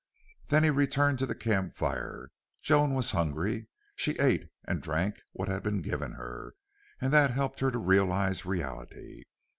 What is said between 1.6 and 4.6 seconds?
fire. Joan was hungry. She ate